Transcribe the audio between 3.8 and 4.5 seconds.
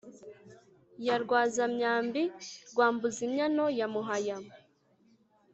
muhaya